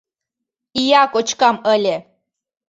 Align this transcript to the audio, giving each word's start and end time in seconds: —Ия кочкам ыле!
—Ия 0.83 1.03
кочкам 1.13 1.55
ыле! 1.73 1.95